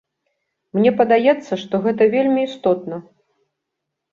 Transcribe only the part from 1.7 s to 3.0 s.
гэты вельмі істотна.